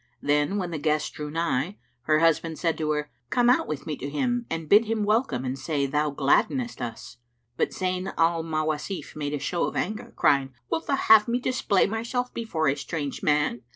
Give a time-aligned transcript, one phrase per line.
[0.19, 3.95] Then, when the guest drew nigh, her husband said to her, "Come out with me
[3.97, 7.17] to him and bid him welcome and say, 'Thou gladdenest us[FN#346]!'"
[7.57, 11.85] But Zayn al Mawasif made a show of anger, crying, "Wilt thou have me display
[11.85, 13.61] myself before a strange man?